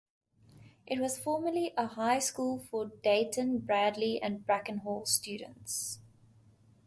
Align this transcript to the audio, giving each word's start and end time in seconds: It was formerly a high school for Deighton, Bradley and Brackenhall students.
It 0.87 0.99
was 0.99 1.19
formerly 1.19 1.75
a 1.77 1.85
high 1.85 2.17
school 2.17 2.57
for 2.71 2.89
Deighton, 3.03 3.59
Bradley 3.59 4.19
and 4.19 4.43
Brackenhall 4.43 5.05
students. 5.07 5.99